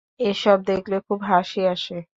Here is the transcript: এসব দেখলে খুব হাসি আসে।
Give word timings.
এসব 0.19 0.57
দেখলে 0.67 0.97
খুব 1.07 1.19
হাসি 1.29 1.61
আসে। 1.67 1.97